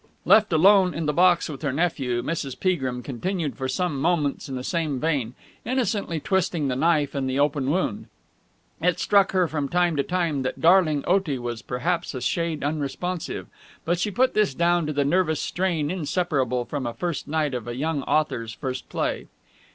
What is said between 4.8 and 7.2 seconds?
vein, innocently twisting the knife